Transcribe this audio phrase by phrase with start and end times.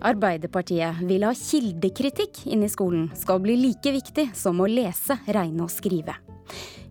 [0.00, 5.66] Arbeiderpartiet vil ha kildekritikk inn i skolen skal bli like viktig som å lese, regne
[5.66, 6.16] og skrive.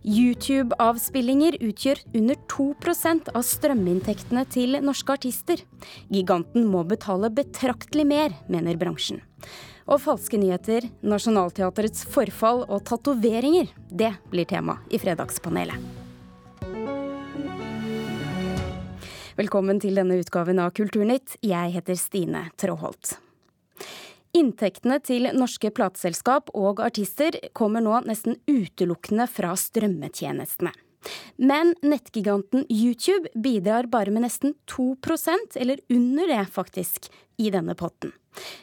[0.00, 5.60] YouTube-avspillinger utgjør under 2% av strøminntektene til norske artister.
[6.08, 9.20] Giganten må betale betraktelig mer, mener bransjen.
[9.90, 15.99] Og falske nyheter, Nationaltheatrets forfall og tatoveringer, det blir tema i Fredagspanelet.
[19.40, 21.38] Velkommen til denne utgaven av Kulturnytt.
[21.40, 23.14] Jeg heter Stine Tråholt.
[24.36, 30.74] Inntektene til norske plateselskap og artister kommer nå nesten utelukkende fra strømmetjenestene.
[31.40, 37.08] Men nettgiganten YouTube bidrar bare med nesten 2% eller under det faktisk,
[37.40, 38.12] i denne potten.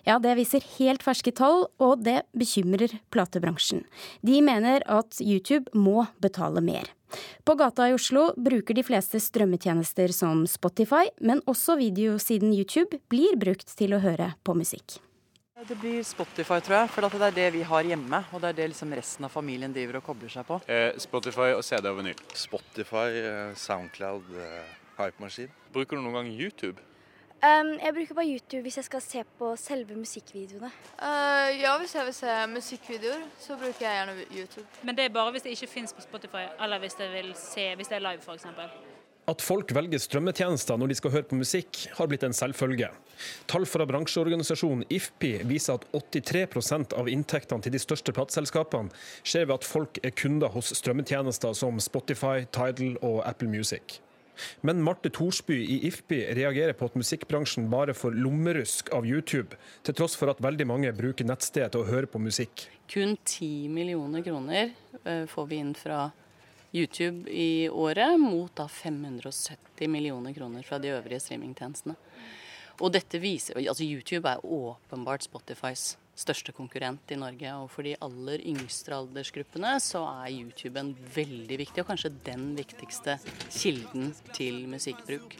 [0.06, 3.82] Ja, det viser helt ferske tall, og det bekymrer platebransjen.
[4.22, 6.94] De mener at YouTube må betale mer.
[7.48, 13.38] På gata i Oslo bruker de fleste strømmetjenester som Spotify, men også videosiden YouTube blir
[13.40, 15.00] brukt til å høre på musikk.
[15.58, 16.90] Det blir Spotify, tror jeg.
[16.94, 18.20] For det er det vi har hjemme.
[18.30, 20.60] Og det er det liksom resten av familien driver og kobler seg på.
[20.70, 22.20] Eh, Spotify og CD og vinyl.
[22.38, 25.50] Spotify, eh, Soundcloud, eh, Hypemaskin.
[25.74, 26.78] Bruker du noen gang YouTube?
[27.38, 30.72] Um, jeg bruker bare YouTube hvis jeg skal se på selve musikkvideoene.
[30.98, 34.66] Uh, ja, hvis jeg vil se musikkvideoer, så bruker jeg gjerne YouTube.
[34.84, 37.68] Men det er bare hvis det ikke fins på Spotify, eller hvis jeg vil se
[37.76, 38.48] hvis det er live, f.eks.
[39.28, 42.90] At folk velger strømmetjenester når de skal høre på musikk, har blitt en selvfølge.
[43.52, 45.86] Tall fra bransjeorganisasjonen IFPI viser at
[46.18, 48.90] 83% av inntektene til de største plateselskapene
[49.22, 54.00] skjer ved at folk er kunder hos strømmetjenester som Spotify, Tidal og Apple Music.
[54.62, 59.98] Men Marte Thorsby i IFPI reagerer på at musikkbransjen bare får lommerusk av YouTube, til
[59.98, 62.68] tross for at veldig mange bruker nettstedet til å høre på musikk.
[62.92, 64.72] Kun 10 millioner kroner
[65.04, 66.08] eh, får vi inn fra
[66.76, 71.96] YouTube i året, mot da 570 millioner kroner fra de øvrige streamingtjenestene.
[72.78, 77.54] Og dette viser, altså YouTube er åpenbart Spotifys største konkurrent i Norge.
[77.62, 82.50] Og for de aller yngste aldersgruppene så er YouTube en veldig viktig, og kanskje den
[82.58, 83.18] viktigste
[83.54, 85.38] kilden til musikkbruk.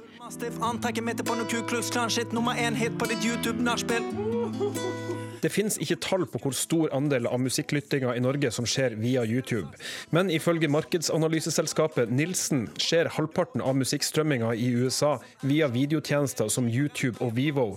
[5.42, 9.24] Det finnes ikke tall på hvor stor andel av musikklyttinga i Norge som skjer via
[9.28, 9.70] YouTube.
[10.16, 17.36] Men ifølge markedsanalyseselskapet Nilsen skjer halvparten av musikkstrømminga i USA via videotjenester som YouTube og
[17.38, 17.68] Vivo,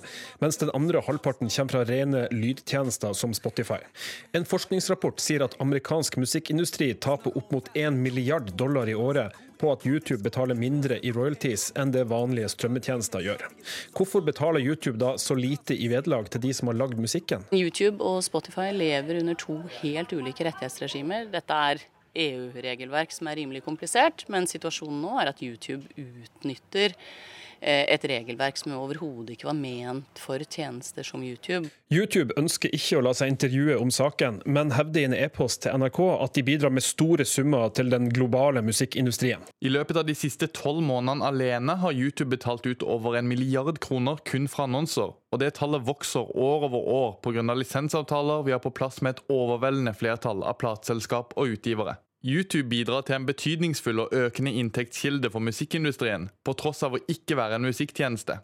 [0.41, 3.83] mens den andre halvparten kommer fra rene lydtjenester som Spotify.
[4.37, 9.71] En forskningsrapport sier at amerikansk musikkindustri taper opp mot 1 milliard dollar i året på
[9.75, 13.47] at YouTube betaler mindre i royalties enn det vanlige strømmetjenester gjør.
[13.97, 17.47] Hvorfor betaler YouTube da så lite i vederlag til de som har lagd musikken?
[17.53, 21.29] YouTube og Spotify lever under to helt ulike rettighetsregimer.
[21.33, 21.85] Dette er
[22.21, 26.97] EU-regelverk som er rimelig komplisert, men situasjonen nå er at YouTube utnytter
[27.61, 31.69] et regelverk som overhodet ikke var ment for tjenester som YouTube.
[31.93, 35.77] YouTube ønsker ikke å la seg intervjue om saken, men hevder i en e-post til
[35.81, 39.45] NRK at de bidrar med store summer til den globale musikkindustrien.
[39.61, 43.81] I løpet av de siste tolv månedene alene har YouTube betalt ut over en milliard
[43.83, 45.17] kroner kun fra annonser.
[45.31, 47.43] Og det tallet vokser år over år pga.
[47.55, 51.99] lisensavtaler vi har på plass med et overveldende flertall av plateselskap og utgivere.
[52.21, 57.39] YouTube bidrar til en betydningsfull og økende inntektskilde for musikkindustrien, på tross av å ikke
[57.39, 58.43] være en musikktjeneste.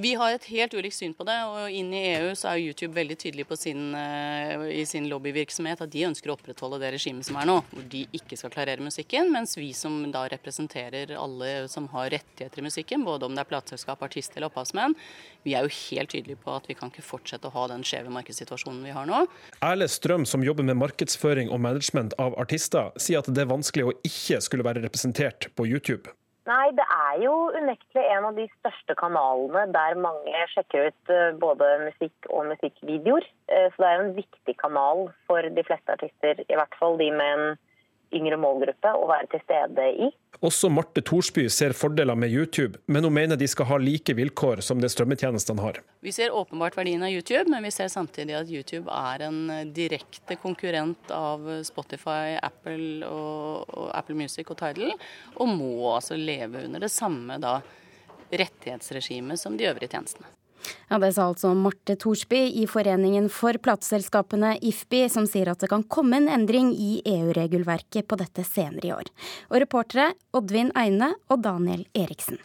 [0.00, 1.36] Vi har et helt ulikt syn på det.
[1.46, 5.90] og Inn i EU så er YouTube veldig tydelig sin, eh, i sin lobbyvirksomhet at
[5.92, 9.30] de ønsker å opprettholde det regimet som er nå, hvor de ikke skal klarere musikken.
[9.30, 13.50] Mens vi som da representerer alle som har rettigheter i musikken, både om det er
[13.52, 14.96] plateselskap, artist eller opphavsmenn,
[15.44, 18.10] vi er jo helt tydelige på at vi kan ikke fortsette å ha den skjeve
[18.10, 19.26] markedssituasjonen vi har nå.
[19.62, 23.86] Erle Strøm, som jobber med markedsføring og management av artister, sier at det er vanskelig
[23.86, 26.10] å ikke skulle være representert på YouTube.
[26.44, 31.30] Nei, det er jo unektelig en av de største kanalene der mange sjekker ut eh,
[31.40, 33.24] både musikk og musikkvideoer.
[33.48, 37.08] Eh, så det er en viktig kanal for de fleste artister, i hvert fall de
[37.16, 37.56] med en
[38.14, 40.10] yngre målgruppe å være til stede i.
[40.44, 44.60] Også Marte Thorsby ser fordeler med YouTube, men hun mener de skal ha like vilkår
[44.66, 45.78] som det strømmetjenestene har.
[46.04, 50.36] Vi ser åpenbart verdien av YouTube, men vi ser samtidig at YouTube er en direkte
[50.42, 54.92] konkurrent av Spotify, Apple, og, og Apple Music og Tidal,
[55.38, 57.40] og må altså leve under det samme
[58.28, 60.33] rettighetsregimet som de øvrige tjenestene.
[60.90, 65.70] Ja, Det sa altså Marte Thorsby i Foreningen for plateselskapene IFBI, som sier at det
[65.72, 69.10] kan komme en endring i EU-regelverket på dette senere i år.
[69.50, 72.38] Og reportere Oddvin Eine og Daniel Eriksen.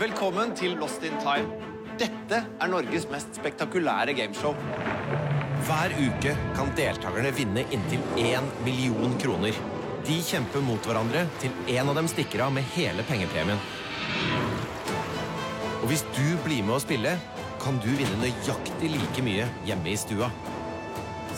[0.00, 1.50] Velkommen til Lost in Time.
[2.00, 4.54] Dette er Norges mest spektakulære gameshow.
[5.66, 9.79] Hver uke kan deltakerne vinne inntil én million kroner.
[10.10, 13.60] De kjemper mot hverandre til en av dem stikker av med hele pengepremien.
[15.80, 17.12] Og hvis du blir med å spille,
[17.62, 20.32] kan du vinne nøyaktig like mye hjemme i stua.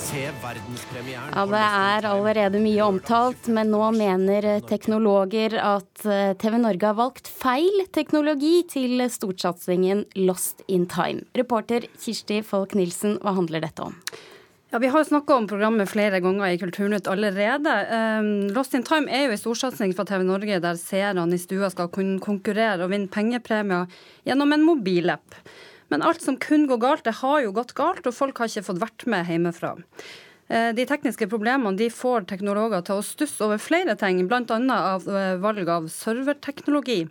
[0.01, 6.57] Se verdenspremieren Ja, Det er allerede mye omtalt, men nå mener teknologer at eh, TV
[6.65, 11.27] Norge har valgt feil teknologi til storsatsingen Lost in Time.
[11.37, 14.01] Reporter Kirsti Folk Nilsen, hva handler dette om?
[14.73, 17.73] Ja, Vi har jo snakka om programmet flere ganger i Kulturnytt allerede.
[17.93, 21.69] Um, Lost in Time er jo en storsatsing fra TV Norge der seerne i stua
[21.69, 23.85] skal kunne konkurrere og vinne pengepremier
[24.25, 25.37] gjennom en mobilapp.
[25.93, 28.65] Men alt som kun går galt, det har jo gått galt, og folk har ikke
[28.71, 29.75] fått vært med hjemmefra.
[30.49, 34.57] Eh, De tekniske problemene de får teknologer til å stusse over flere ting, bl.a.
[34.97, 37.03] av eh, valg av serverteknologi.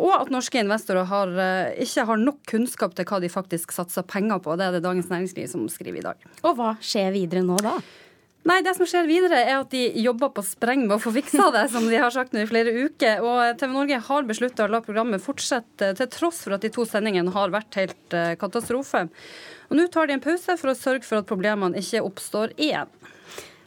[0.00, 4.06] Og at norske investorer har, eh, ikke har nok kunnskap til hva de faktisk satser
[4.08, 4.56] penger på.
[4.56, 6.30] Det er det Dagens Næringsliv som skriver i dag.
[6.42, 7.78] Og hva skjer videre nå da?
[8.48, 11.50] Nei, det som skjer videre er at de jobber på spreng med å få fiksa
[11.52, 13.20] det, som de har sagt nå i flere uker.
[13.20, 16.86] Og TV Norge har beslutta å la programmet fortsette, til tross for at de to
[16.88, 19.04] sendingene har vært helt eh, katastrofe.
[19.68, 22.88] Og nå tar de en pause for å sørge for at problemene ikke oppstår igjen.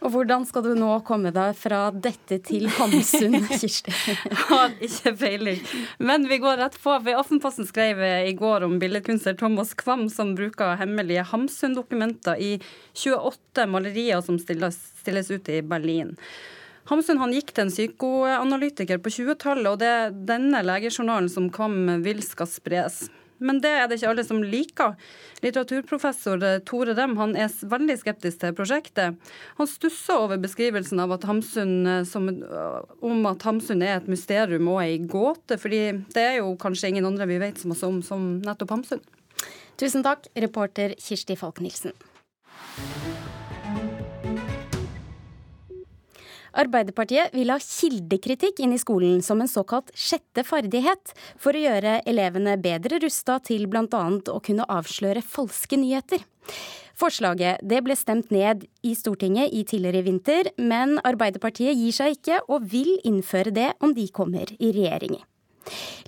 [0.04, 3.94] Og hvordan skal du nå komme deg fra dette til Hamsun, Kirsti?
[4.50, 5.62] Har ikke peiling.
[6.04, 6.92] Men vi går rett på.
[6.92, 12.58] for Aftenposten skrev i går om billedkunstner Thomas Kvam som bruker hemmelige Hamsun-dokumenter i
[13.00, 16.18] 28 malerier som stilles, stilles ut i Berlin.
[16.92, 22.04] Hamsun han gikk til en psykoanalytiker på 20-tallet, og det er denne legejournalen som Kvam
[22.04, 23.06] vil skal spres.
[23.38, 24.94] Men det er det ikke alle som liker.
[25.44, 29.18] Litteraturprofessor Tore Dem han er veldig skeptisk til prosjektet.
[29.60, 32.30] Han stusser over beskrivelsen av at Hamsun, som,
[33.04, 35.84] om at Hamsun er et mysterium og ei gåte, fordi
[36.16, 39.04] det er jo kanskje ingen andre vi vet så masse om som nettopp Hamsun.
[39.80, 41.60] Tusen takk, reporter Kirsti Falk
[46.54, 52.00] Arbeiderpartiet vil ha kildekritikk inn i skolen som en såkalt sjette ferdighet, for å gjøre
[52.10, 54.06] elevene bedre rusta til bl.a.
[54.30, 56.22] å kunne avsløre falske nyheter.
[57.00, 62.70] Forslaget ble stemt ned i Stortinget i tidligere vinter, men Arbeiderpartiet gir seg ikke og
[62.70, 65.18] vil innføre det om de kommer i regjering.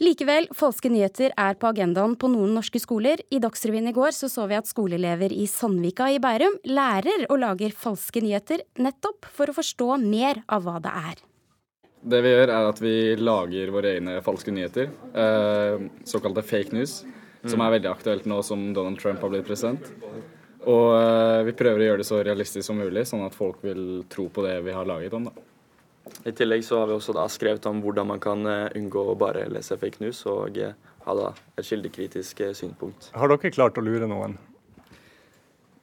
[0.04, 3.22] Likevel, falske nyheter er på agendaen på noen norske skoler.
[3.31, 7.40] I Dagsrevyen i går så, så vi at skoleelever i Sandvika i Bærum lærer og
[7.44, 11.24] lager falske nyheter, nettopp for å forstå mer av hva det er.
[12.06, 17.00] Det vi gjør, er at vi lager våre egne falske nyheter, eh, såkalte fake news,
[17.46, 19.90] som er veldig aktuelt nå som Donald Trump har blitt president.
[20.66, 24.04] Og eh, vi prøver å gjøre det så realistisk som mulig, sånn at folk vil
[24.12, 25.30] tro på det vi har laget om.
[25.31, 25.46] da.
[26.25, 29.16] I tillegg så har vi også da skrevet om hvordan man kan eh, unngå å
[29.19, 30.75] bare lese fake news og eh,
[31.06, 32.60] ha da et kildekritisk synpunkt.
[32.60, 33.10] synspunkt.
[33.18, 34.38] Har dere klart å lure noen?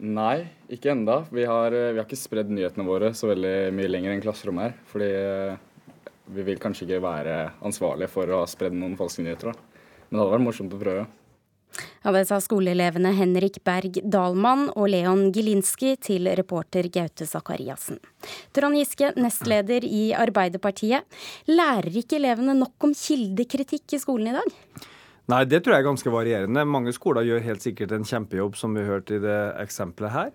[0.02, 1.20] Nei, ikke enda.
[1.30, 4.78] Vi har, vi har ikke spredd nyhetene våre så veldig mye lenger enn klasserommet her.
[4.90, 5.10] Fordi
[6.34, 9.52] vi vil kanskje ikke være ansvarlige for å ha spredd noen falske nyheter.
[9.52, 9.82] da.
[10.08, 11.04] Men det hadde vært morsomt å prøve.
[12.04, 18.00] Ja, Det sa skoleelevene Henrik Berg Dalmann og Leon Gilinski til reporter Gaute Sakariassen.
[18.52, 21.06] Trond Giske, nestleder i Arbeiderpartiet.
[21.48, 24.58] Lærer ikke elevene nok om kildekritikk i skolen i dag?
[25.30, 26.64] Nei, det tror jeg er ganske varierende.
[26.66, 30.32] Mange skoler gjør helt sikkert en kjempejobb, som vi hørte i det eksempelet her.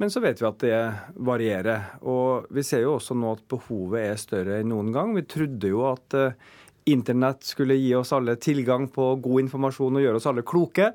[0.00, 0.78] Men så vet vi at det
[1.28, 1.90] varierer.
[2.08, 5.12] Og vi ser jo også nå at behovet er større enn noen gang.
[5.12, 6.16] Vi trodde jo at
[6.88, 10.90] Internett skulle gi oss alle tilgang på god informasjon og gjøre oss alle kloke.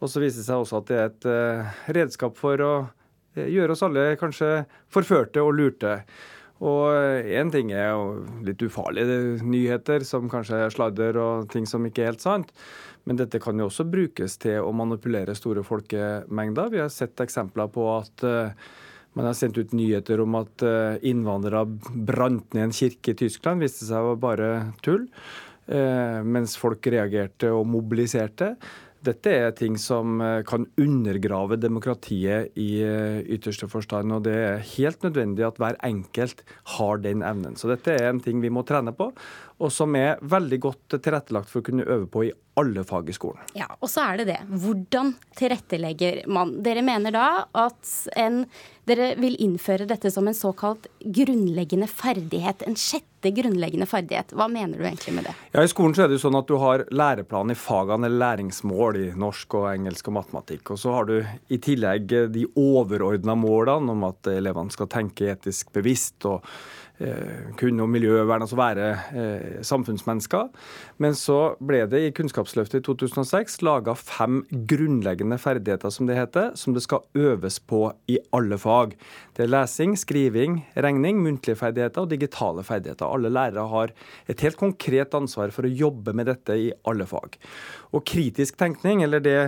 [0.00, 3.46] Og så viser det seg også at det er et uh, redskap for å uh,
[3.46, 4.50] gjøre oss alle kanskje
[4.92, 6.00] forførte og lurte.
[6.60, 6.92] Og
[7.24, 8.04] én uh, ting er jo
[8.44, 12.52] litt ufarlige nyheter, som kanskje er sladder og ting som ikke er helt sant.
[13.08, 16.72] Men dette kan jo også brukes til å manipulere store folkemengder.
[16.72, 18.26] Vi har sett eksempler på at
[19.20, 20.64] man har sendt ut nyheter om at
[21.04, 21.66] innvandrere
[22.08, 23.60] brant ned en kirke i Tyskland.
[23.60, 25.04] Viste seg å være bare tull.
[26.24, 28.54] Mens folk reagerte og mobiliserte.
[29.00, 32.82] Dette er ting som kan undergrave demokratiet i
[33.36, 34.12] ytterste forstand.
[34.16, 36.42] Og det er helt nødvendig at hver enkelt
[36.76, 37.56] har den evnen.
[37.60, 39.12] Så dette er en ting vi må trene på,
[39.60, 43.12] og som er veldig godt tilrettelagt for å kunne øve på i alle fag i
[43.14, 43.40] skolen.
[43.54, 44.40] Ja, Og så er det det.
[44.48, 46.56] Hvordan tilrettelegger man?
[46.64, 47.26] Dere mener da
[47.56, 48.42] at en,
[48.90, 52.64] dere vil innføre dette som en såkalt grunnleggende ferdighet.
[52.66, 54.34] En sjette grunnleggende ferdighet.
[54.36, 55.36] Hva mener du egentlig med det?
[55.54, 58.24] Ja, I skolen så er det jo sånn at du har læreplan i fagene eller
[58.24, 60.74] læringsmål i norsk og engelsk og matematikk.
[60.74, 61.16] Og så har du
[61.48, 66.18] i tillegg de overordna målene om at elevene skal tenke etisk bevisst.
[66.26, 66.44] og
[67.56, 70.50] kunne om miljøvern, altså være eh, samfunnsmennesker.
[71.00, 76.52] Men så ble det i Kunnskapsløftet i 2006 laga fem grunnleggende ferdigheter, som det heter,
[76.60, 78.96] som det skal øves på i alle fag.
[79.36, 83.08] Det er lesing, skriving, regning, muntlige ferdigheter og digitale ferdigheter.
[83.08, 83.96] Alle lærere har
[84.28, 87.40] et helt konkret ansvar for å jobbe med dette i alle fag.
[87.96, 89.38] Og kritisk tenkning, eller det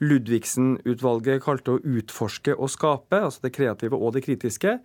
[0.00, 4.78] Ludvigsen-utvalget kalte å utforske og skape, altså det kreative og det kritiske,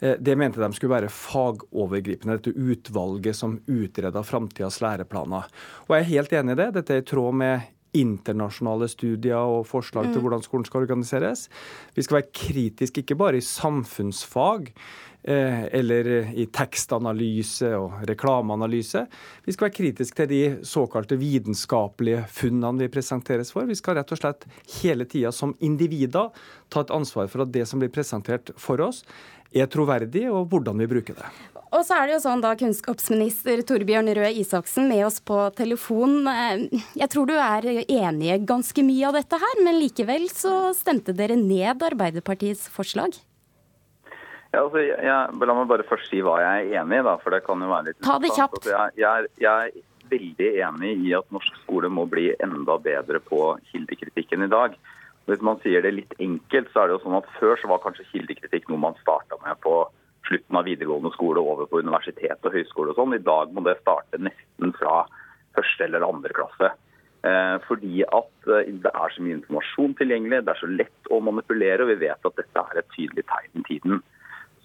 [0.00, 2.38] eh, det mente de skulle være fagovergripende.
[2.38, 5.50] Dette utvalget som utreda framtidas læreplaner.
[5.88, 6.72] Og jeg er helt enig i det.
[6.78, 10.24] Dette er i tråd med internasjonale studier og forslag til mm.
[10.24, 11.48] hvordan skolen skal organiseres.
[11.96, 14.70] Vi skal være kritiske ikke bare i samfunnsfag,
[15.22, 19.02] eller i tekstanalyse og reklameanalyse.
[19.44, 23.68] Vi skal være kritiske til de såkalte vitenskapelige funnene vi presenteres for.
[23.68, 24.46] Vi skal rett og slett
[24.80, 26.32] hele tida som individer
[26.72, 29.04] ta et ansvar for at det som blir presentert for oss,
[29.50, 31.30] er troverdig, og hvordan vi bruker det.
[31.70, 36.24] Og så er det jo sånn da, Kunnskapsminister Torbjørn Røe Isaksen med oss på telefon.
[36.26, 40.72] Eh, jeg tror du er enig i ganske mye av dette her, men likevel så
[40.74, 43.18] stemte dere ned Arbeiderpartiets forslag?
[44.50, 47.34] Ja, altså, jeg, La meg bare først si hva jeg er enig i, da, for
[47.34, 48.58] det kan jo være litt Ta det kjapt.
[48.58, 53.20] Altså, jeg, jeg, jeg, er veldig enig i at norsk skole må bli enda bedre
[53.22, 54.74] på kildekritikken i dag.
[55.30, 57.82] Hvis man sier det litt enkelt, så er det jo sånn at Før så var
[57.84, 59.84] kanskje kildekritikk noe man starta med på
[60.26, 63.14] slutten av videregående skole over på universitet og høyskole og sånn.
[63.14, 65.04] I dag må det starte nesten fra
[65.54, 66.72] første eller andre klasse.
[67.20, 71.20] Eh, fordi at eh, det er så mye informasjon tilgjengelig, det er så lett å
[71.24, 74.02] manipulere, og vi vet at dette er et tydelig tegn i tiden.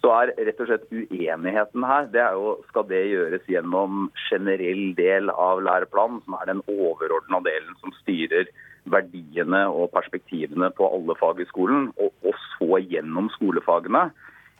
[0.05, 4.83] Så er rett og slett uenigheten her, det er jo skal det gjøres gjennom generell
[5.00, 8.51] del av læreplanen, som er den overordna delen som styrer
[8.93, 14.12] verdiene og perspektivene på alle fag i skolen, og, og så gjennom skolefagene?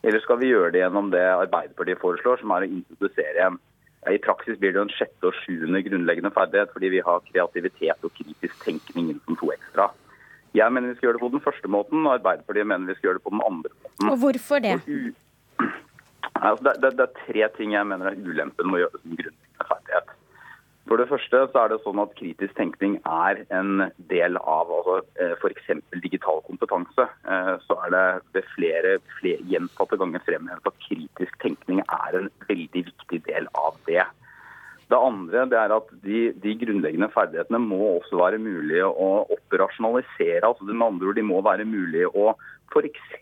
[0.02, 3.62] Eller skal vi gjøre det gjennom det Arbeiderpartiet foreslår, som er å introdusere en
[4.06, 8.04] i praksis blir det jo en sjette og sjuende grunnleggende ferdighet, fordi vi har kreativitet
[8.06, 9.88] og kritisk tenkning inn som to ekstra.
[10.54, 13.10] Jeg mener vi skal gjøre det på den første måten, og Arbeiderpartiet mener vi skal
[13.10, 14.12] gjøre det på den andre måten.
[14.12, 14.76] Og hvorfor det?
[14.78, 15.25] Og
[16.42, 19.18] Altså, det, det, det, er tre ting jeg mener er ulempen med å gjøre som
[19.18, 20.14] grunnleggende ferdighet.
[20.86, 25.00] For det første så er det sånn at kritisk tenkning er en del av altså,
[25.18, 25.72] eh, f.eks.
[26.04, 27.08] digital kompetanse.
[27.26, 27.96] Eh, så er
[28.36, 33.80] det flere, flere gjentatte ganger fremhevet at kritisk tenkning er en veldig viktig del av
[33.90, 34.06] det.
[34.86, 40.44] Det andre det er at de, de, grunnleggende ferdighetene må også være mulig å operasjonalisere.
[40.46, 42.36] altså Med andre de må være mulig å
[42.72, 43.14] f.eks.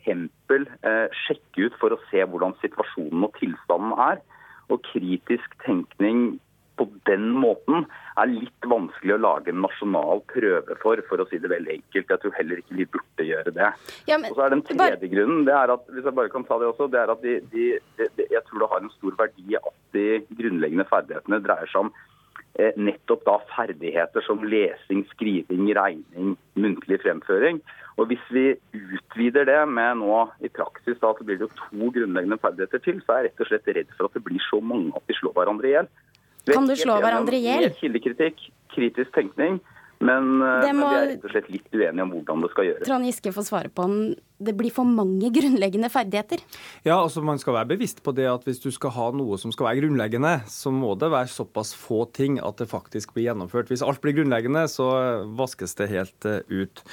[0.54, 4.24] Eh, sjekke ut for å se hvordan situasjonen og tilstanden er.
[4.72, 6.40] Og kritisk tenkning
[6.80, 7.86] på den måten
[8.18, 12.10] er litt vanskelig å lage en nasjonal prøve for, for å si det veldig enkelt.
[12.10, 13.70] Jeg tror heller ikke vi burde gjøre det.
[14.10, 15.12] Ja, men, og så er Den tredje bare...
[15.12, 17.36] grunnen det er at hvis jeg bare kan ta det også, det er at de,
[17.54, 17.68] de,
[18.00, 20.08] de, jeg tror det har en stor verdi at de
[20.40, 21.94] grunnleggende ferdighetene dreier seg om
[22.78, 27.62] nettopp da ferdigheter som lesing, skriving, regning, muntlig fremføring.
[27.98, 31.92] Og Hvis vi utvider det med nå i praksis da, så blir det jo to
[31.94, 34.62] grunnleggende ferdigheter til, så er jeg rett og slett redd for at det blir så
[34.62, 35.92] mange at de slår hverandre i hjel.
[36.50, 37.70] Kan du slå hverandre i hjel?
[37.80, 38.42] Kildekritikk,
[38.74, 39.62] kritisk tenkning.
[40.04, 40.30] Men,
[40.64, 40.84] det må...
[40.84, 42.86] men, vi er rett og slett litt uenige om hvordan det skal gjøres.
[42.90, 43.98] Trond Giske får svare på om
[44.44, 46.42] det blir for mange grunnleggende ferdigheter.
[46.84, 49.54] Ja, altså Man skal være bevisst på det at hvis du skal ha noe som
[49.56, 53.72] skal være grunnleggende, så må det være såpass få ting at det faktisk blir gjennomført.
[53.72, 54.88] Hvis alt blir grunnleggende, så
[55.38, 56.84] vaskes det helt eh, ut.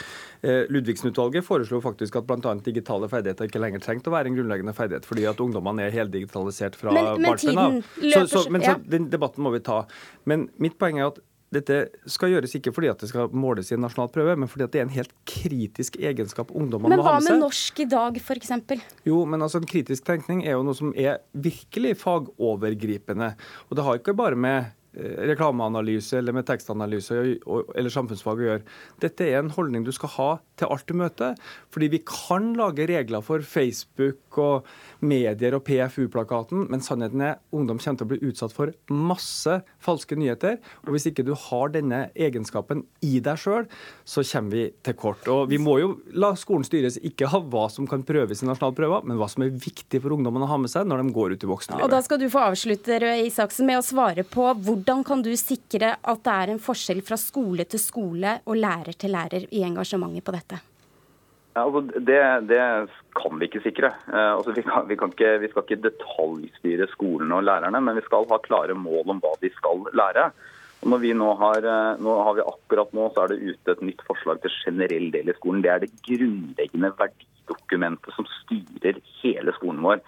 [0.43, 2.55] Eh, Ludvigsen-utvalget foreslo faktisk at bl.a.
[2.65, 6.79] digitale ferdigheter ikke lenger trengte å være en grunnleggende ferdighet, fordi at ungdommene er heldigitalisert
[6.79, 7.81] fra barnsben av.
[8.01, 9.83] Så, så, men så, den debatten må vi ta.
[10.31, 11.79] Men mitt poeng er at dette
[12.11, 14.75] skal gjøres ikke fordi at det skal måles i en nasjonal prøve, men fordi at
[14.75, 17.33] det er en helt kritisk egenskap ungdommene må ha med seg.
[17.33, 18.85] Men hva med norsk i dag, f.eks.?
[19.09, 23.33] Jo, men altså en kritisk tenkning er jo noe som er virkelig fagovergripende.
[23.69, 28.65] Og det har ikke bare med Eh, reklameanalyse eller med tekstanalyse eller samfunnsfag å gjøre.
[28.99, 30.31] Dette er en holdning du skal ha
[30.61, 31.37] til alt du møter.
[31.73, 34.69] Fordi vi kan lage regler for Facebook og
[35.01, 40.19] medier og PFU-plakaten, men sannheten er ungdom kommer til å bli utsatt for masse falske
[40.19, 40.59] nyheter.
[40.85, 43.69] Og hvis ikke du har denne egenskapen i deg sjøl,
[44.05, 45.29] så kommer vi til kort.
[45.33, 48.77] Og vi må jo la skolen styres ikke av hva som kan prøves i nasjonale
[48.77, 51.37] prøver, men hva som er viktig for ungdommene å ha med seg når de går
[51.37, 51.87] ut i voksenlivet.
[51.87, 55.33] Og da skal du få avslutte, Røe Isaksen, med å svare på hvordan kan du
[55.39, 59.65] sikre at det er en forskjell fra skole til skole og lærer til lærer i
[59.67, 60.50] engasjementet på dette?
[61.61, 62.61] Ja, altså det, det,
[63.19, 63.91] kan vi ikke sikre.
[64.09, 67.99] Eh, altså vi, kan, vi, kan ikke, vi, skal ikke detaljstyre skolene og lærerne, men
[67.99, 70.31] vi skal ha klare mål om hva de skal lære.
[70.81, 73.75] Og når vi nå har, eh, nå har vi Akkurat nå så er det ute
[73.75, 75.61] et nytt forslag til generell del i skolen.
[75.67, 80.01] Det er det grunnleggende verdidokumentet som styrer hele skolen vår.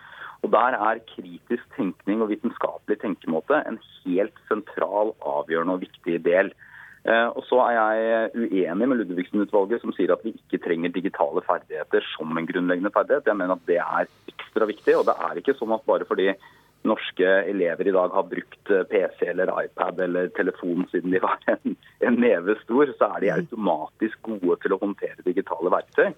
[0.43, 6.55] Og Der er kritisk tenkning og vitenskapelig tenkemåte en helt sentral, avgjørende og viktig del.
[6.57, 6.72] Eh,
[7.03, 12.05] og så er jeg uenig med Ludvigsen-utvalget, som sier at vi ikke trenger digitale ferdigheter
[12.13, 13.27] som en grunnleggende ferdighet.
[13.27, 14.95] Jeg mener at det er ekstra viktig.
[15.01, 16.29] Og det er ikke sånn at bare fordi
[16.89, 21.43] norske elever i dag har brukt eh, PC eller iPad eller telefon siden de var
[21.53, 26.11] en, en neve stor, så er de automatisk gode til å håndtere digitale verktøy.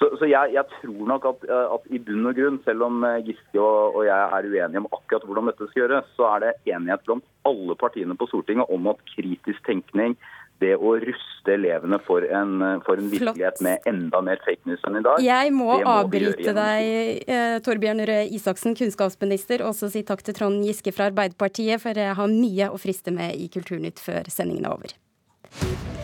[0.00, 3.02] Så, så jeg, jeg, tror nok at, eh, at, i bunn og grunn, selv om
[3.04, 6.44] eh, Giske og, og, jeg er uenige om akkurat hvordan dette skal gjøres, så er
[6.46, 10.16] det enighet blant alle partiene på Stortinget om at kritisk tenkning,
[10.60, 15.00] det å ruste elevene for en, for en virkelighet med enda mer fake news enn
[15.00, 15.20] i dag.
[15.24, 16.90] Jeg må, må avbryte deg,
[17.28, 21.96] eh, Torbjørn Røe Isaksen, kunnskapsminister, og også si takk til Trond Giske fra Arbeiderpartiet, for
[21.96, 25.99] jeg har mye å friste med i Kulturnytt før sendingen er over.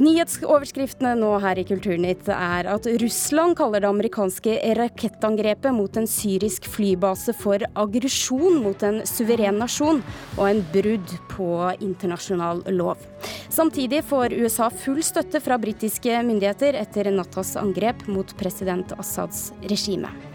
[0.00, 6.64] Nyhetsoverskriftene nå her i Kulturnytt er at Russland kaller det amerikanske rakettangrepet mot en syrisk
[6.72, 10.00] flybase for aggresjon mot en suveren nasjon
[10.38, 11.50] og en brudd på
[11.84, 13.04] internasjonal lov.
[13.52, 20.29] Samtidig får USA full støtte fra britiske myndigheter etter nattas angrep mot president Assads regime.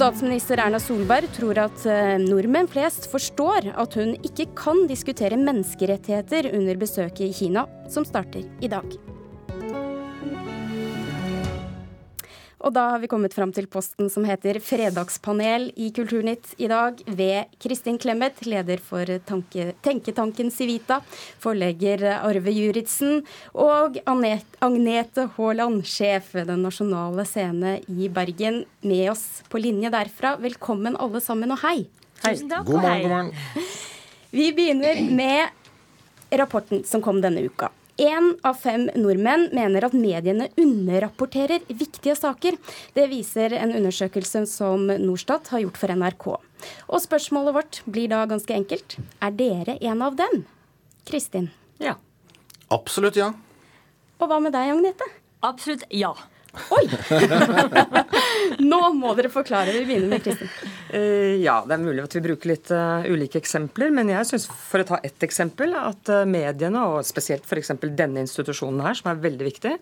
[0.00, 6.48] Statsminister Erna Solberg tror at eh, nordmenn flest forstår at hun ikke kan diskutere menneskerettigheter
[6.56, 8.96] under besøket i Kina, som starter i dag.
[12.60, 16.98] Og da har vi kommet fram til posten som heter Fredagspanel i Kulturnytt i dag,
[17.06, 21.00] ved Kristin Clemet, leder for tanke, tenketanken Civita,
[21.40, 23.24] forlegger Arve Juritzen,
[23.56, 30.36] og Agnete Haaland, sjef ved Den nasjonale scene i Bergen, med oss på linje derfra.
[30.42, 31.86] Velkommen alle sammen, og hei.
[32.26, 32.36] hei.
[32.36, 33.68] Tusen takk, god morgen, god morgen.
[34.36, 37.72] Vi begynner med rapporten som kom denne uka.
[38.00, 42.56] Én av fem nordmenn mener at mediene underrapporterer viktige saker.
[42.96, 46.24] Det viser en undersøkelse som Norstat har gjort for NRK.
[46.88, 48.96] Og spørsmålet vårt blir da ganske enkelt.
[49.20, 50.46] Er dere en av dem?
[51.10, 51.50] Kristin?
[51.76, 51.98] Ja.
[52.72, 53.34] Absolutt ja.
[54.16, 55.04] Og hva med deg, Agnete?
[55.44, 56.14] Absolutt ja.
[56.50, 56.84] Oi!
[58.70, 59.72] Nå må dere forklare.
[59.74, 60.50] Vi begynner med Kristin.
[60.90, 63.92] Uh, ja, det er mulig at vi bruker litt uh, ulike eksempler.
[63.94, 67.74] Men jeg syns, for å ta ett eksempel, at uh, mediene, og spesielt f.eks.
[67.94, 69.76] denne institusjonen her, som er veldig viktig,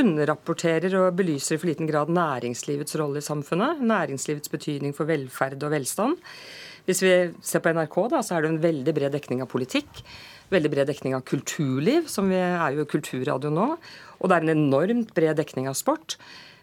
[0.00, 3.80] underrapporterer og belyser i for liten grad næringslivets rolle i samfunnet.
[3.84, 6.20] Næringslivets betydning for velferd og velstand.
[6.84, 10.02] Hvis vi ser på NRK, da, så er det en veldig bred dekning av politikk.
[10.52, 13.70] Veldig bred dekning av kulturliv, som vi er jo kulturradio nå.
[14.20, 16.18] Og det er en enormt bred dekning av sport.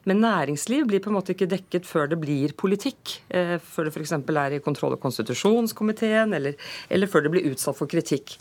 [0.10, 3.20] Men næringsliv blir på en måte ikke dekket før det blir politikk.
[3.30, 4.14] Eh, før det f.eks.
[4.18, 6.58] er i kontroll- og konstitusjonskomiteen, eller,
[6.90, 8.34] eller, før det blir utsatt for kritikk.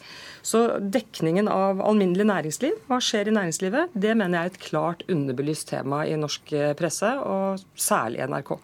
[0.43, 5.05] Så dekningen av alminnelig næringsliv, hva skjer i næringslivet, det mener jeg er et klart
[5.13, 8.57] underbelyst tema i norsk eh, presse, og særlig NRK.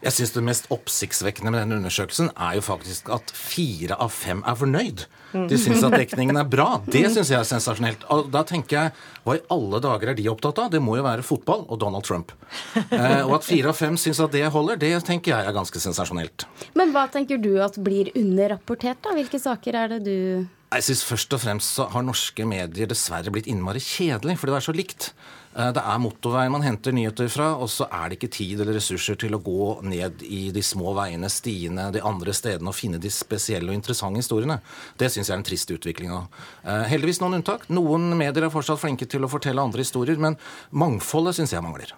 [0.00, 4.40] Jeg syns det mest oppsiktsvekkende med denne undersøkelsen er jo faktisk at fire av fem
[4.48, 5.02] er fornøyd.
[5.50, 6.80] De syns at dekningen er bra.
[6.86, 8.06] Det syns jeg er sensasjonelt.
[8.12, 8.94] Og da tenker jeg,
[9.26, 10.70] hva i alle dager er de opptatt av?
[10.72, 12.32] Det må jo være fotball og Donald Trump.
[12.80, 15.82] Eh, og at fire av fem syns at det holder, det tenker jeg er ganske
[15.82, 16.46] sensasjonelt.
[16.78, 19.12] Men hva tenker du at blir underrapportert, da?
[19.18, 20.16] Hvilke saker er det du
[20.70, 24.58] jeg synes Først og fremst så har norske medier dessverre blitt innmari kjedelig, fordi det
[24.60, 25.06] er så likt.
[25.56, 28.78] Eh, det er motorveien man henter nyheter fra, og så er det ikke tid eller
[28.78, 33.00] ressurser til å gå ned i de små veiene, stiene, de andre stedene og finne
[33.02, 34.60] de spesielle og interessante historiene.
[35.00, 36.44] Det syns jeg er en trist utvikling av.
[36.62, 37.66] Eh, heldigvis noen unntak.
[37.74, 40.38] Noen medier er fortsatt flinke til å fortelle andre historier, men
[40.70, 41.96] mangfoldet syns jeg mangler.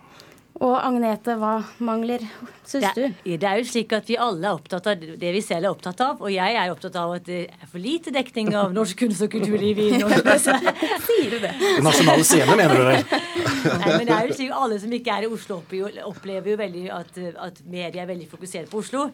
[0.62, 2.22] Og Agnete, hva mangler,
[2.62, 3.02] syns du?
[3.26, 6.02] Det er jo slik at vi alle er opptatt av det vi selv er opptatt
[6.04, 6.20] av.
[6.22, 9.32] Og jeg er opptatt av at det er for lite dekning av norsk kunst og
[9.32, 10.54] kulturliv i norsk presse.
[11.08, 11.50] Sier du det?
[11.58, 13.22] Den nasjonale scene, mener du det?
[13.72, 15.58] Nei, men det er jo slik Alle som ikke er i Oslo,
[16.06, 19.08] opplever jo veldig at, at media er veldig fokusert på Oslo.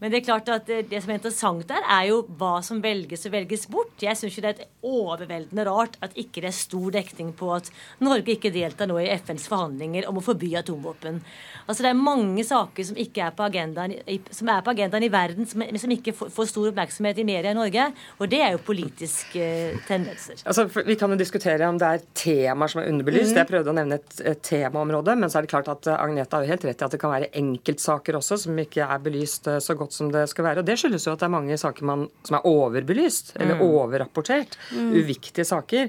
[0.00, 3.28] Men det er klart at det som er interessant der, er jo hva som velges
[3.28, 3.92] og velges bort.
[4.00, 7.68] Jeg syns det er et overveldende rart at ikke det er stor dekning på at
[8.00, 11.20] Norge ikke deltar nå i FNs forhandlinger om å forby atomvåpen atomvåpen.
[11.66, 13.94] Altså Det er mange saker som, ikke er på agendaen,
[14.30, 17.56] som er på agendaen i verden, som, som ikke får, stor oppmerksomhet i media i
[17.56, 17.86] Norge.
[18.18, 19.46] Og det er jo politiske
[19.88, 20.42] tendenser.
[20.44, 23.32] Altså, Vi kan jo diskutere om det er temaer som er underbelyst.
[23.32, 23.38] Mm.
[23.40, 26.36] Jeg prøvde å nevne et, et, temaområde, men så er det klart at Agneta Agnete
[26.36, 29.48] har jo helt rett i at det kan være enkeltsaker også som ikke er belyst
[29.50, 30.60] eh, så godt som det skal være.
[30.60, 33.64] Og det skyldes jo at det er mange saker man, som er overbelyst, eller mm.
[33.64, 34.58] overrapportert.
[34.74, 34.92] Mm.
[35.00, 35.88] Uviktige saker.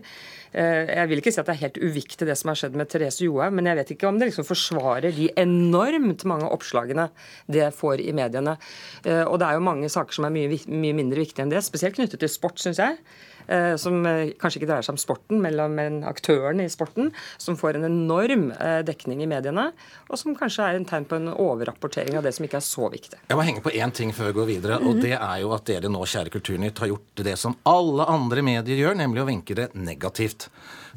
[0.56, 2.88] Eh, jeg vil ikke si at det er helt uviktig det som har skjedd med
[2.92, 7.10] Therese Johaug, men jeg vet ikke om det liksom forsvarer de enormt mange oppslagene
[7.52, 8.56] det får i mediene.
[9.04, 11.66] Eh, og det er jo mange saker som er mye, mye mindre viktige enn det,
[11.66, 13.02] spesielt knyttet til sport, syns jeg.
[13.48, 17.80] Eh, som eh, kanskje ikke dreier seg om sporten, men aktørene i sporten, som får
[17.80, 19.68] en enorm eh, dekning i mediene,
[20.10, 22.90] og som kanskje er en tegn på en overrapportering av det som ikke er så
[22.94, 23.22] viktig.
[23.30, 25.68] Jeg må henge på én ting før vi går videre, og det er jo at
[25.70, 29.58] dere nå, kjære Kulturnytt, har gjort det som alle andre medier gjør, nemlig å vinke
[29.58, 30.50] det negativt.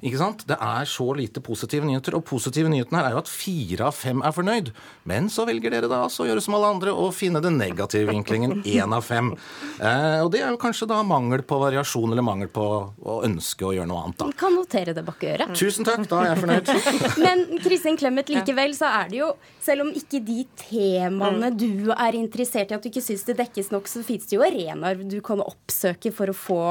[0.02, 0.44] Ikke sant?
[0.48, 3.96] Det er så lite positive nyheter, og positive nyheten her er jo at fire av
[3.96, 4.70] fem er fornøyd.
[5.11, 8.12] Men så velger dere da altså å gjøre som alle andre og finne den negative
[8.12, 9.32] vinklingen én av fem.
[9.78, 13.66] Eh, og det er jo kanskje da mangel på variasjon eller mangel på å ønske
[13.66, 14.30] å gjøre noe annet, da.
[14.30, 15.54] Vi kan notere det bak øret.
[15.58, 16.72] Tusen takk, da er jeg fornøyd.
[17.24, 19.32] Men Kristin Clemet, likevel så er det jo,
[19.64, 21.58] selv om ikke de temaene mm.
[21.58, 24.46] du er interessert i, at du ikke syns det dekkes nok, så fins det jo
[24.46, 26.62] arenaer du kan oppsøke for å få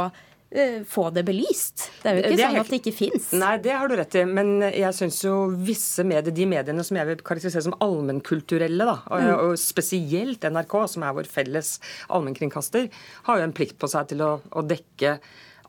[0.87, 1.89] få det belyst.
[2.01, 3.25] Det er jo ikke det sånn at det ikke fins.
[3.35, 4.23] Nei, det har du rett i.
[4.29, 5.33] Men jeg syns jo
[5.67, 9.33] visse medier, de mediene som jeg vil karakterisere som allmennkulturelle, da, mm.
[9.49, 11.75] og spesielt NRK, som er vår felles
[12.07, 12.87] allmennkringkaster,
[13.27, 15.17] har jo en plikt på seg til å, å dekke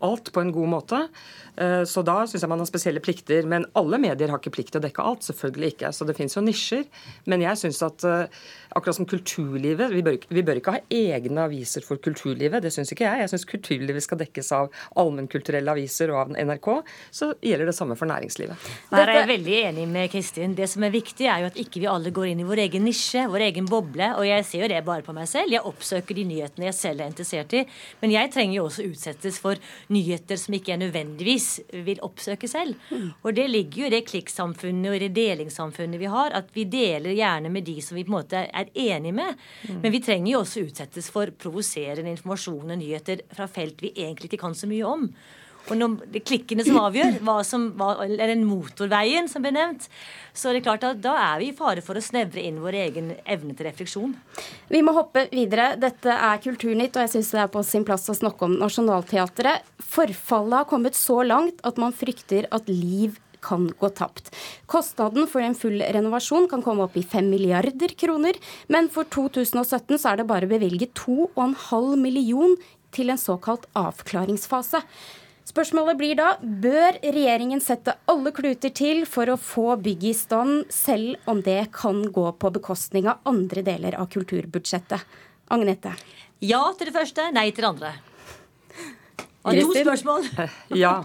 [0.05, 1.03] alt på en god måte.
[1.59, 3.47] Eh, så da syns jeg man har spesielle plikter.
[3.49, 5.27] Men alle medier har ikke plikt til å dekke alt.
[5.27, 5.93] Selvfølgelig ikke.
[5.95, 6.87] Så det fins jo nisjer.
[7.31, 8.43] Men jeg syns at eh,
[8.79, 12.63] akkurat som kulturlivet vi bør, vi bør, ikke ha egne aviser for kulturlivet.
[12.65, 13.25] Det syns ikke jeg.
[13.25, 16.71] Jeg syns kulturlivet skal dekkes av allmennkulturelle aviser og av NRK.
[17.15, 18.69] Så gjelder det samme for næringslivet.
[18.93, 20.55] Der er jeg veldig enig med Kristin.
[20.59, 22.87] Det som er viktig, er jo at ikke vi alle går inn i vår egen
[22.87, 24.13] nisje, vår egen boble.
[24.19, 25.53] Og jeg ser jo det bare på meg selv.
[25.53, 27.65] Jeg oppsøker de nyhetene jeg selv er interessert i.
[28.03, 29.59] Men jeg trenger jo også utsettes for
[29.95, 31.49] nyheter som ikke er nødvendigvis
[31.87, 32.77] vil oppsøke selv.
[32.91, 33.09] Mm.
[33.23, 36.67] Og det ligger jo i det klikksamfunnet og i det delingssamfunnet vi har, at vi
[36.69, 39.37] deler gjerne med de som vi på en måte er enige med.
[39.69, 39.83] Mm.
[39.83, 44.33] Men vi trenger jo også utsettes for provoserende informasjon og nyheter fra felt vi egentlig
[44.33, 45.09] ikke kan så mye om.
[45.69, 49.53] Og når det er klikkene som avgjør, hva som, hva, eller den motorveien som ble
[49.57, 49.89] nevnt,
[50.33, 52.79] så er det klart at da er vi i fare for å snevre inn vår
[52.85, 54.17] egen evne til refleksjon.
[54.71, 55.73] Vi må hoppe videre.
[55.81, 59.67] Dette er Kulturnytt, og jeg syns det er på sin plass å snakke om Nationaltheatret.
[59.83, 64.33] Forfallet har kommet så langt at man frykter at liv kan gå tapt.
[64.71, 68.39] Kostnaden for en full renovasjon kan komme opp i 5 milliarder kroner,
[68.73, 72.57] men for 2017 så er det bare bevilget 2,5 million
[72.95, 74.83] til en såkalt avklaringsfase.
[75.49, 80.67] Spørsmålet blir da bør regjeringen sette alle kluter til for å få bygget i stand,
[80.73, 85.07] selv om det kan gå på bekostning av andre deler av kulturbudsjettet?
[85.55, 85.95] Agnete?
[86.45, 87.95] Ja til det første, nei til det andre.
[89.49, 90.29] Og to spørsmål.
[90.85, 90.99] ja.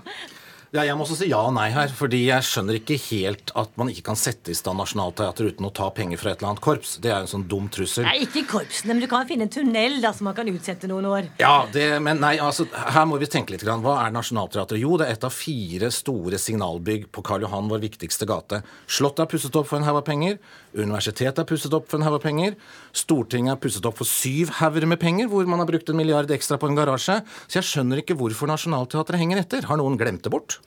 [0.73, 1.91] Ja, jeg må også si ja og nei her.
[1.93, 5.69] fordi jeg skjønner ikke helt at man ikke kan sette i stand Nationaltheatret uten å
[5.69, 6.95] ta penger fra et eller annet korps.
[6.97, 8.07] Det er jo en sånn dum trussel.
[8.07, 11.05] Nei, ikke korpsene, men du kan finne en tunnel da, som man kan utsette noen
[11.11, 11.29] år.
[11.37, 13.61] Ja, det, men nei, altså, her må vi tenke litt.
[13.61, 13.85] Grann.
[13.85, 14.81] Hva er Nationaltheatret?
[14.81, 18.63] Jo, det er et av fire store signalbygg på Karl Johan, vår viktigste gate.
[18.89, 20.41] Slottet er pusset opp for en haug av penger.
[20.73, 22.55] Universitetet er pusset opp for en haug av penger.
[22.97, 26.31] Stortinget er pusset opp for syv hauger med penger, hvor man har brukt en milliard
[26.33, 27.19] ekstra på en garasje.
[27.47, 29.69] Så jeg skjønner ikke hvorfor Nationaltheatret henger etter.
[29.69, 30.57] Har noen glemt det bort?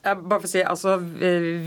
[0.00, 0.94] Bare for å si, altså,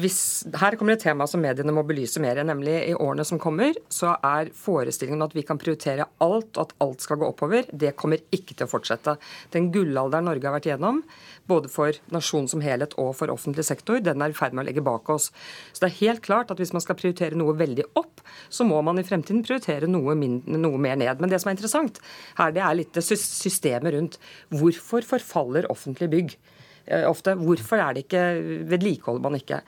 [0.02, 0.20] hvis,
[0.58, 2.40] Her kommer et tema som mediene må belyse mer.
[2.42, 6.74] Nemlig i årene som kommer, så er forestillingen at vi kan prioritere alt, og at
[6.82, 9.16] alt skal gå oppover, det kommer ikke til å fortsette.
[9.54, 11.04] Den gullalderen Norge har vært igjennom,
[11.50, 14.68] både for nasjonen som helhet og for offentlig sektor, den er i ferd med å
[14.72, 15.30] legge bak oss.
[15.70, 18.82] Så det er helt klart at hvis man skal prioritere noe veldig opp, så må
[18.86, 21.22] man i fremtiden prioritere noe, mindre, noe mer ned.
[21.22, 22.02] Men det som er interessant
[22.40, 24.20] her, det er litt systemet rundt.
[24.50, 26.38] Hvorfor forfaller offentlige bygg?
[26.88, 27.38] Eh, ofte.
[27.40, 28.24] Hvorfor er det ikke
[28.68, 29.62] vedlikeholder man ikke?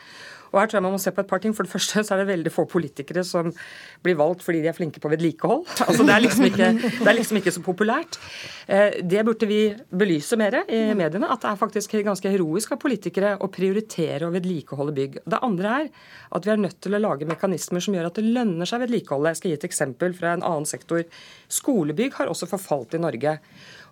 [0.52, 1.54] Og her tror jeg man må se på et par ting.
[1.56, 3.52] For det første så er det veldig få politikere som
[4.04, 5.66] blir valgt fordi de er flinke på vedlikehold.
[5.86, 8.18] Altså, det, er liksom ikke, det er liksom ikke så populært.
[8.68, 9.60] Eh, det burde vi
[9.92, 11.30] belyse mer i mediene.
[11.32, 15.20] At det er faktisk ganske heroisk av politikere å prioritere å vedlikeholde bygg.
[15.28, 15.92] Det andre er
[16.36, 18.86] at vi er nødt til å lage mekanismer som gjør at det lønner seg å
[18.86, 19.32] vedlikeholde.
[19.32, 21.04] Jeg skal gi et eksempel fra en annen sektor.
[21.52, 23.40] Skolebygg har også forfalt i Norge.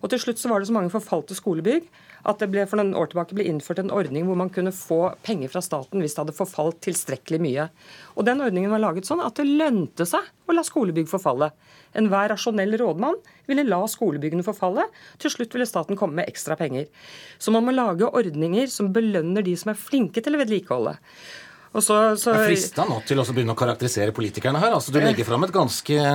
[0.04, 1.86] Og til slutt så var det så mange forfalte skolebygg
[2.28, 5.00] at det ble for noen år tilbake ble innført en ordning hvor man kunne få
[5.24, 7.68] penger fra staten hvis det hadde forfalt tilstrekkelig mye.
[8.16, 11.52] Og Den ordningen var laget sånn at det lønte seg å la skolebygg forfalle.
[12.00, 14.90] Enhver rasjonell rådmann ville la skolebyggene forfalle.
[15.24, 16.90] Til slutt ville staten komme med ekstra penger.
[17.40, 20.98] Så man må lage ordninger som belønner de som er flinke til å vedlikeholde.
[21.74, 22.34] Så, så...
[22.38, 24.76] Jeg frister frista nå til å begynne å karakterisere politikerne her.
[24.78, 26.10] Altså, du legger fram et ganske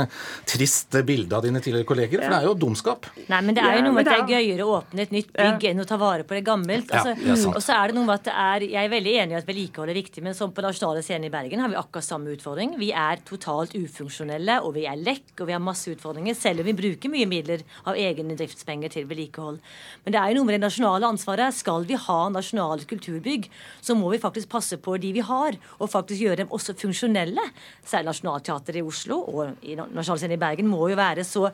[0.47, 3.09] trist bilde av dine tidligere kolleger, for det er jo dumskap.
[3.27, 5.33] Nei, men det er jo noe med at det er gøyere å åpne et nytt
[5.35, 6.93] bygg enn å ta vare på det gammelt.
[6.95, 9.15] Altså, ja, det og så er det noe med at det er Jeg er veldig
[9.23, 11.79] enig i at vedlikehold er viktig, men som på Nasjonale Scene i Bergen har vi
[11.81, 12.77] akkurat samme utfordring.
[12.79, 16.71] Vi er totalt ufunksjonelle, og vi er lekk, og vi har masse utfordringer, selv om
[16.71, 19.59] vi bruker mye midler av egne driftspenger til vedlikehold.
[20.05, 21.57] Men det er jo noe med det nasjonale ansvaret.
[21.59, 23.51] Skal vi ha nasjonale kulturbygg,
[23.83, 26.77] så må vi faktisk passe på de vi har har, og faktisk gjøre dem også
[26.79, 27.45] funksjonelle.
[27.87, 31.49] Særlig Nationaltheatret i Oslo og i Nasjonalscenen i Bergen må jo være så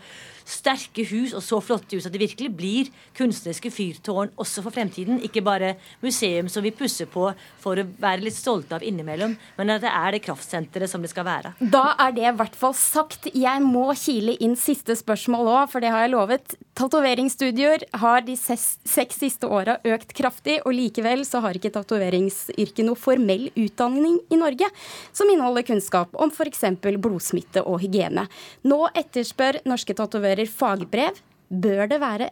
[0.45, 5.23] sterke hus og så flotte hus at det virkelig blir kunstneriske fyrtårn også for fremtiden.
[5.25, 7.31] Ikke bare museum som vi pusser på
[7.63, 11.13] for å være litt stolte av innimellom, men at det er det kraftsenteret som det
[11.13, 11.55] skal være.
[11.61, 13.31] Da er det i hvert fall sagt.
[13.35, 16.57] Jeg må kile inn siste spørsmål òg, for det har jeg lovet.
[16.77, 22.99] Tatoveringsstudioer har de seks siste åra økt kraftig, og likevel så har ikke tatoveringsyrket noe
[22.99, 23.49] formell
[23.85, 24.69] utdanning i Norge
[25.13, 26.65] som inneholder kunnskap om f.eks.
[26.99, 28.27] blodsmitte og hygiene.
[28.65, 31.21] Nå etterspør norske tatoverer fagbrev.
[31.49, 32.31] Bør det være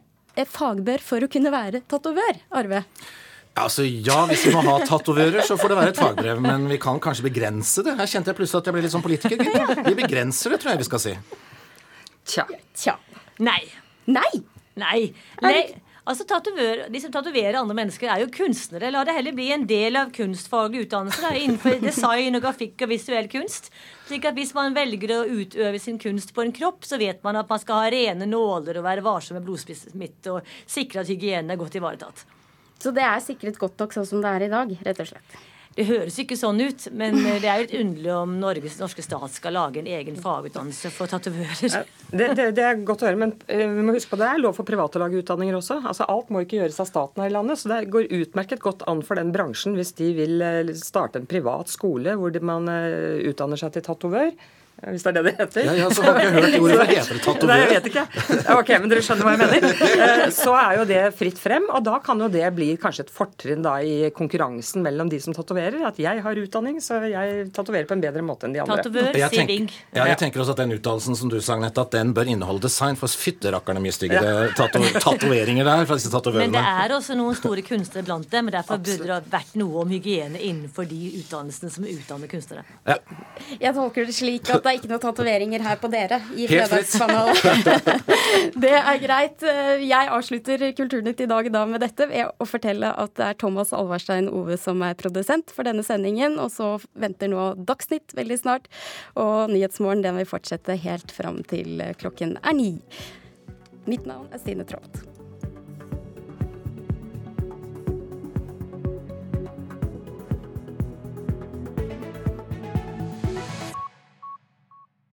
[0.49, 2.85] fagbør for å kunne være tatovør, Arve?
[3.55, 6.41] Altså Ja, hvis vi må ha tatovører, så får det være et fagbrev.
[6.41, 7.99] Men vi kan kanskje begrense det.
[7.99, 9.45] Her kjente jeg plutselig at jeg ble litt sånn politiker.
[9.45, 9.83] Gitt.
[9.91, 11.15] Vi begrenser det, tror jeg vi skal si.
[12.33, 12.47] Tja.
[12.73, 12.97] Tja.
[13.45, 13.61] Nei.
[14.09, 14.31] Nei.
[14.81, 15.12] Nei.
[15.45, 15.59] Nei.
[16.03, 18.91] Altså, tatover, De som tatoverer andre mennesker, er jo kunstnere.
[18.91, 22.91] La det heller bli en del av kunstfaglig utdannelse da, innenfor design og grafikk og
[22.91, 23.71] visuell kunst.
[24.09, 27.38] Slik at Hvis man velger å utøve sin kunst på en kropp, så vet man
[27.38, 31.55] at man skal ha rene nåler og være varsom med blodsmitte og sikre at hygienen
[31.55, 32.27] er godt ivaretatt.
[32.83, 35.41] Så det er sikret godt nok sånn som det er i dag, rett og slett?
[35.73, 39.05] Det høres ikke sånn ut, men eh, det er jo litt underlig om Norges norske
[39.05, 41.87] stat skal lage en egen fagutdannelse for tatovører.
[42.13, 44.43] Det, det, det, er godt å høre, men uh, vi må huske på det er
[44.43, 45.81] lov for private å lage utdanninger også.
[45.89, 48.85] Altså Alt må ikke gjøres av staten her i landet, så det går utmerket godt
[48.91, 53.61] an for den bransjen hvis de vil uh, starte en privat skole hvor man utdanner
[53.61, 54.35] seg til tatovør.
[54.83, 55.66] Hvis det er det det heter.
[55.68, 56.77] Ja, ja, så har ikke hørt ordet.
[56.81, 57.23] Hva heter det?
[57.23, 57.51] Tatovør?
[57.53, 58.03] Nei, jeg vet ikke.
[58.57, 59.66] Ok, men dere skjønner hva jeg mener.
[59.92, 63.12] Eh, så er jo det fritt frem, og da kan jo det bli kanskje et
[63.14, 65.79] fortrinn da i konkurransen mellom de som tatoverer.
[65.87, 68.81] At jeg har utdanning, så jeg tatoverer på en bedre måte enn de andre.
[68.83, 72.11] Tatovør, jeg ja, jeg tenker også at den utdannelsen som du sa, Nette, at den
[72.16, 72.99] bør inneholde design.
[72.99, 76.51] For fytterakkerne mye styggere tatoveringer der fra disse tatovørene.
[76.51, 79.55] Men det er også noen store kunstnere blant dem, og derfor burde det ha vært
[79.62, 82.66] noe om hygiene innenfor de utdannelsene som utdanner kunstnere.
[82.88, 82.99] Ja.
[83.61, 87.39] Jeg tolker det slik at det er ikke noen tatoveringer her på dere i Fredagskanalen.
[88.65, 89.47] det er greit.
[89.83, 93.75] Jeg avslutter Kulturnytt i dag da med dette ved å fortelle at det er Thomas
[93.77, 96.39] Alvarstein Ove som er produsent for denne sendingen.
[96.43, 98.71] Og så venter nå Dagsnytt veldig snart.
[99.21, 102.75] Og Nyhetsmorgen den vil fortsette helt fram til klokken er ni.
[103.87, 105.12] Mitt navn er Stine Traalt.